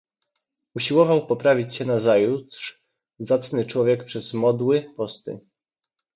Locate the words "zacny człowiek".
3.19-4.03